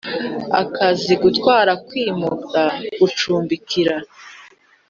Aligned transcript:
Akazi 0.61 1.13
gutwara 1.23 1.71
kwimura 1.87 2.63
gucumbikira 2.99 3.95